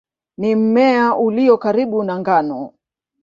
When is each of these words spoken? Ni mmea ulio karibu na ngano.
Ni 0.37 0.55
mmea 0.55 1.15
ulio 1.15 1.57
karibu 1.57 2.03
na 2.03 2.19
ngano. 2.19 2.73